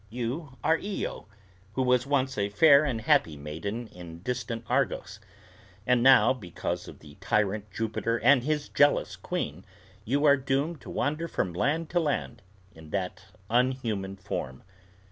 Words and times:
"You 0.09 0.57
are 0.63 0.79
Io 0.81 1.27
who 1.73 1.83
was 1.83 2.07
once 2.07 2.35
a 2.35 2.49
fair 2.49 2.83
and 2.83 3.01
happy 3.01 3.37
maiden 3.37 3.85
in 3.89 4.23
distant 4.23 4.65
Argos; 4.67 5.19
and 5.85 6.01
now, 6.01 6.33
because 6.33 6.87
of 6.87 6.97
the 6.97 7.17
tyrant 7.21 7.69
Jupiter 7.69 8.17
and 8.17 8.43
his 8.43 8.67
jealous 8.67 9.15
queen, 9.15 9.63
you 10.03 10.25
are 10.25 10.37
doomed 10.37 10.81
to 10.81 10.89
wander 10.89 11.27
from 11.27 11.53
land 11.53 11.91
to 11.91 11.99
land 11.99 12.41
in 12.73 12.89
that 12.89 13.23
unhuman 13.47 14.15
form. 14.15 14.63